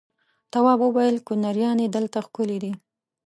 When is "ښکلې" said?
2.25-2.57